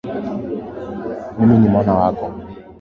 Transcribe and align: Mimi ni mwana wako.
Mimi 1.37 1.55
ni 1.57 1.67
mwana 1.73 1.93
wako. 1.99 2.25